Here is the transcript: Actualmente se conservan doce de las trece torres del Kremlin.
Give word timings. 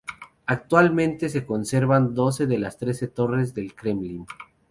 Actualmente 0.47 1.29
se 1.29 1.45
conservan 1.45 2.15
doce 2.15 2.47
de 2.47 2.57
las 2.57 2.79
trece 2.79 3.07
torres 3.07 3.53
del 3.53 3.75
Kremlin. 3.75 4.25